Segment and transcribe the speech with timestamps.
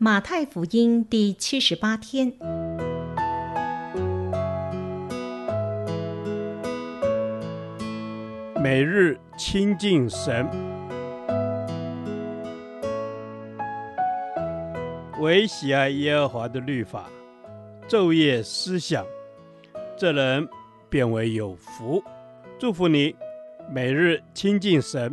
[0.00, 2.32] 马太福音第七十八天，
[8.62, 10.48] 每日亲近神，
[15.18, 17.10] 唯喜爱耶和华的律法，
[17.88, 19.04] 昼夜思想，
[19.96, 20.48] 这人
[20.88, 22.00] 便为有福。
[22.56, 23.16] 祝福你，
[23.68, 25.12] 每日亲近神，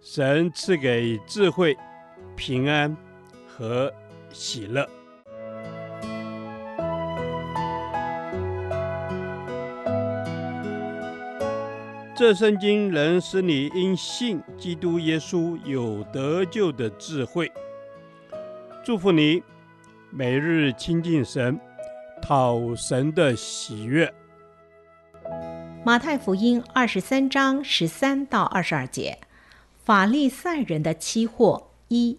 [0.00, 1.76] 神赐给智慧、
[2.34, 2.96] 平安。
[3.56, 3.92] 和
[4.32, 4.88] 喜乐。
[12.16, 17.50] 这圣经能使你因信基督耶稣有得救的智慧。
[18.84, 19.42] 祝福你，
[20.10, 21.58] 每日亲近神，
[22.22, 24.12] 讨神的喜悦。
[25.84, 29.18] 马太福音二十三章十三到二十二节，
[29.84, 32.18] 法利赛人的期货一。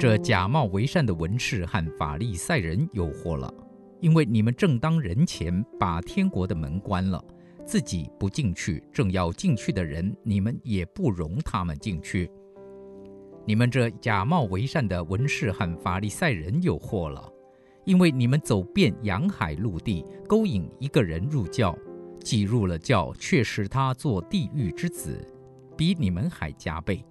[0.00, 3.52] 这假冒为善的文士和法利赛人有祸了，
[4.00, 7.22] 因为你们正当人前把天国的门关了，
[7.66, 12.30] 自己不进去，正要进去的人，你们也不容他们进去。
[13.46, 17.30] 你们这假冒为善的文士和法利赛人有祸了，
[17.84, 21.76] 因为你们走遍洋海陆地，勾引一个人入教，
[22.24, 25.22] 既入了教，却使他做地狱之子，
[25.76, 27.04] 比你们还加倍。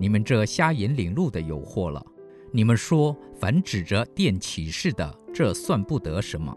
[0.00, 2.02] 你们这瞎眼领路的有祸了！
[2.50, 6.56] 你们说，凡指着殿起誓的，这算不得什么；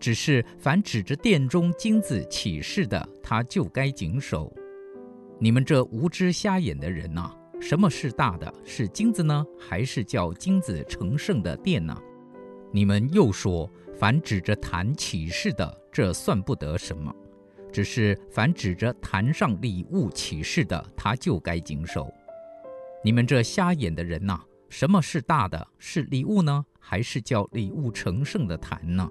[0.00, 4.52] 只是凡指着殿中金子起誓的，他就该谨守。
[5.38, 7.30] 你们这无知瞎眼的人呐，
[7.60, 8.52] 什么是大的？
[8.64, 11.96] 是金子呢，还是叫金子成圣的殿呢？
[12.72, 17.14] 你们又说，凡指着坛起誓的，这算不得什么；
[17.70, 22.12] 只是凡指着坛上礼物起誓的，他就该谨守。
[23.02, 24.38] 你们这瞎眼的人呐，
[24.68, 25.66] 什么是大的？
[25.78, 29.10] 是礼物呢，还是叫礼物成圣的坛呢？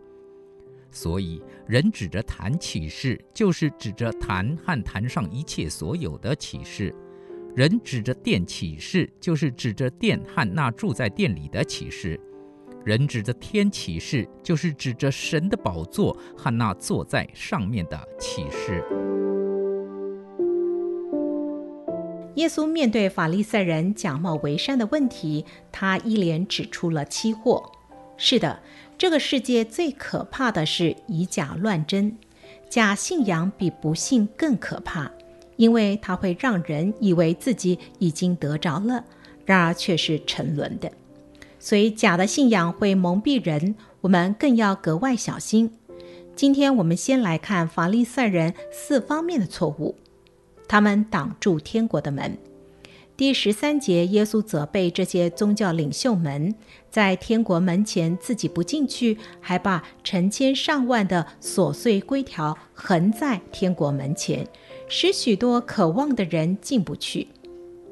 [0.91, 6.93] 所以人指着坛起誓，就是指着坛和坛上一切所有的起誓；
[7.55, 12.15] 人指着殿起誓，就是指着殿和那住在殿里的起誓；
[12.85, 18.83] 人指着天起誓，就是指着神的宝座和那坐在上面的起誓。
[22.39, 27.69] 耶稣面对法利赛人假冒为善的问题，他一连指出了七祸。
[28.15, 28.61] 是的，
[28.97, 32.15] 这个世界最可怕的是以假乱真，
[32.69, 35.11] 假信仰比不信更可怕，
[35.57, 39.03] 因为它会让人以为自己已经得着了，
[39.45, 40.89] 然而却是沉沦的。
[41.59, 45.73] 所以，假的信仰会蒙蔽人，我们更要格外小心。
[46.37, 49.97] 今天我们先来看法利赛人四方面的错误。
[50.69, 52.37] 他们挡住天国的门。
[53.17, 56.55] 第十三节，耶稣责备这些宗教领袖们，
[56.89, 64.47] 在天国门前自己不进去，还把成千上万的琐碎规条横在天国门前，
[64.87, 67.27] 使许多渴望的人进不去。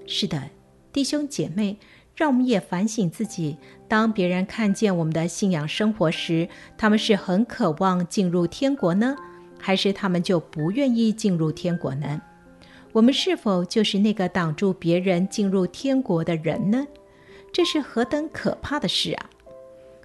[0.05, 0.51] 是的，
[0.93, 1.77] 弟兄姐妹，
[2.15, 3.57] 让我们也反省自己：
[3.89, 9.17] 当别人看见我们的信仰生活时，他们是很渴望进入天国呢，
[9.59, 12.21] 还是他们就不愿意进入天国呢？
[12.97, 16.87] 我们是否就是那个挡住别人进入天国的人呢？
[17.53, 19.29] 这是何等可怕的事啊！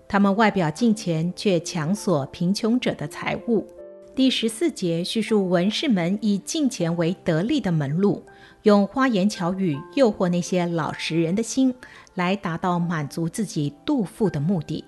[0.06, 3.66] 他们外表敬虔，却强索贫穷者的财物。
[4.14, 8.22] 第十四节叙述文士们以敬虔为得利的门路，
[8.64, 11.74] 用花言巧语诱惑那些老实人的心，
[12.12, 14.84] 来达到满足自己肚腹的目的。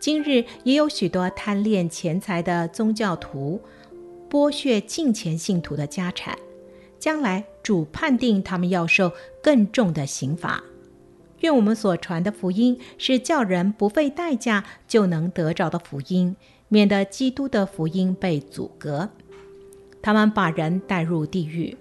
[0.00, 3.60] 今日也有许多贪恋钱财的宗教徒，
[4.28, 6.36] 剥削敬虔信徒的家产。
[6.98, 10.62] 将来主判定他们要受更重的刑罚。
[11.40, 16.34] 愿我们所传的福音是叫人不费代价就能得着的福音，
[16.68, 19.08] 免得基督的福音被阻隔。
[20.02, 21.76] 他们把人带入地狱。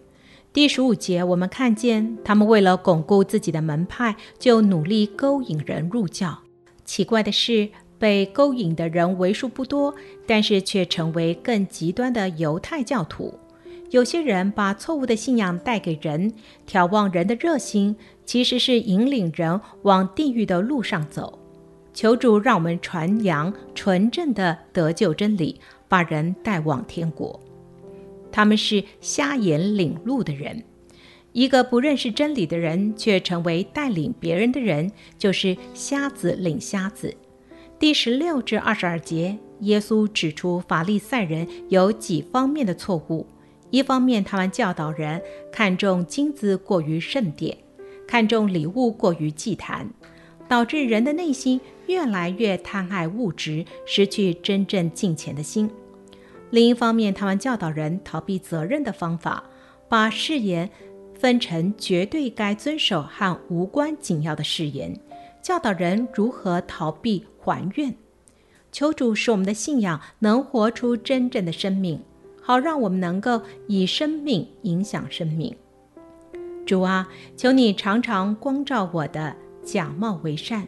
[0.54, 6.40] 第十五节，我们看见他们为了巩固自己的门派，就努力勾引人入教。
[6.84, 9.94] 奇怪的是，被勾引的人为数不多，
[10.26, 13.40] 但是却成为更极端的犹太教徒。
[13.90, 16.34] 有些人把错误的信仰带给人，
[16.66, 17.96] 挑旺人的热心，
[18.26, 21.40] 其实是引领人往地狱的路上走。
[21.94, 27.40] 求主让我们传扬纯正的得救真理，把人带往天国。
[28.32, 30.64] 他们是瞎眼领路的人，
[31.32, 37.16] 一个不认识真理的人却成为带领别人的人，就是瞎子领瞎子。
[37.80, 43.26] 第十六至二十二节，耶稣指出法利赛人有几方面的错误：
[43.70, 45.22] 一方面，他们教导人
[45.52, 47.58] 看重金子过于圣典，
[48.08, 49.90] 看重礼物过于祭坛，
[50.48, 55.68] 导致人的内心越来越贪爱物质，失去真正敬虔的心；
[56.50, 59.44] 另一方面，他们教导人逃避责任的方法，
[59.90, 60.70] 把誓言
[61.14, 65.00] 分成绝对该遵守和无关紧要的誓言，
[65.42, 67.26] 教导人如何逃避。
[67.48, 67.96] 还愿，
[68.74, 72.02] 求主使我们的信仰能活出真正的生命，
[72.48, 75.54] 好让我们能够以生命影响生命。
[76.66, 77.06] 主啊，
[77.36, 79.36] 求你常常光照我的
[79.66, 80.66] 假冒为善，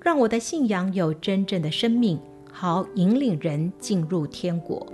[0.00, 2.18] 让我的信仰有真正的生命，
[2.50, 4.86] 好引领人进入天国。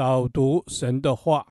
[0.00, 1.46] 导读神的话。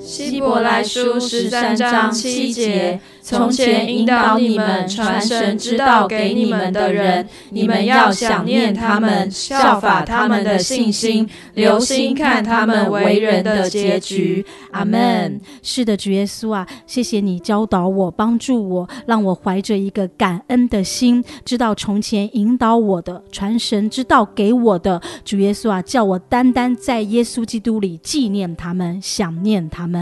[0.00, 14.44] 希伯来书十三章七节：从前引导你们传神之道给你们的人，你们要想念他们，效法他们的信心，留心看他们为人的结局。
[14.70, 15.40] 阿门。
[15.62, 29.97] 是的，主耶稣啊，谢谢你教导我，帮助我，让我怀着一个感恩的心，知道从前引导我的、传神之道给我的主耶稣啊，叫我单单在耶稣基督里纪念他们，想念他们。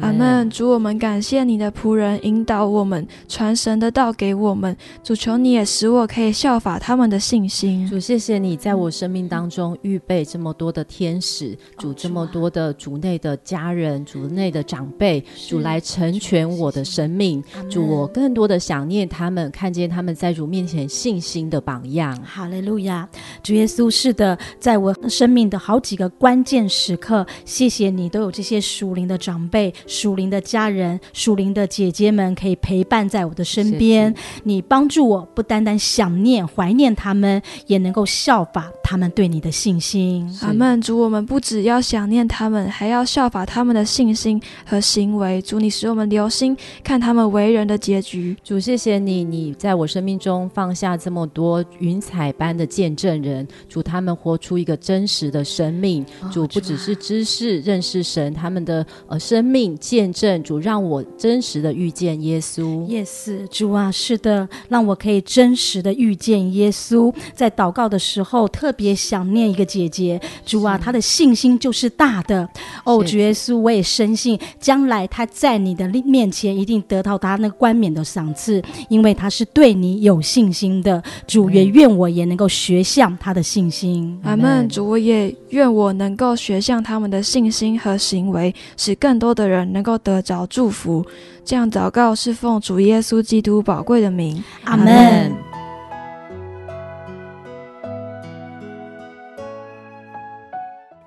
[0.00, 0.48] 阿门。
[0.50, 4.76] 主，我们感谢你的仆人引导我们传神的道给我们。
[5.02, 7.88] 主，求你也使我可以效法他们的信心。
[7.88, 17.42] 主，谢谢你在我生命当中预备这么多的天使，主这么多的主内的家人，主内的长辈，主来成全我的生命。
[17.68, 22.16] 主，我更多的想念他们，看见他们在主面前信心的榜样。
[22.22, 23.08] 哈利路亚，
[23.42, 29.15] 主耶稣，是的，在我生命的好几个关键时刻，谢谢你都有这些属灵的。
[29.16, 34.14] 长辈、属灵的家人、属灵的姐姐们，可以陪伴在我的身边。
[34.42, 40.24] 你帮助我，不单单想念、怀念他们，也能够效法他们对你的信心。
[40.42, 40.80] 阿门。
[40.80, 45.42] 主，我们不只要想念他们，还要效法他们的信心和行为。
[45.42, 48.36] 主，你使我们留心看他们为人的结局。
[48.44, 53.46] 主，谢谢你，你在我生命中放下这么多云彩般的见证人。
[53.68, 56.06] 主，他们活出一个真实的生命。
[56.32, 59.18] 主，不只是知识、认识神，他们的呃。
[59.26, 62.86] 生命见证主，让我真实的遇见耶稣。
[62.86, 67.12] Yes，主啊，是的，让我可以真实的遇见耶稣。
[67.34, 72.48] 在祷告的时候，特别想念一个姐姐，主啊，她的信心就是大的。
[72.84, 81.02] 哦，主耶稣，我也深信，将来她在你的面前一定得到她那个冠冕的赏赐，因为她是对你有信心的。
[81.26, 84.18] 主也愿我也能够学像她的信心。
[84.22, 84.68] 阿门。
[84.68, 91.04] 主，我也愿我能够学像他们的信心和行为，使更多的人能够得着祝福，
[91.44, 95.45] 这样祷告是奉主耶稣基督宝贵的名，阿门。